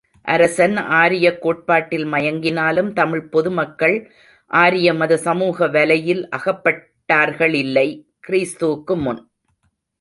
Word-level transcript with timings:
அரசன் 0.21 0.77
ஆரியக் 0.77 1.41
கோட்பாட்டில் 1.41 2.05
மயங்கினாலும் 2.05 2.93
தமிழ்ப் 2.93 3.31
பொது 3.31 3.51
மக்கள் 3.51 4.11
ஆரிய 4.47 4.93
மத 4.93 5.17
சமூக 5.17 5.67
வலையில் 5.67 6.29
அகப்பட்டார்களில்லை. 6.35 8.05
கி.மு. 8.19 9.13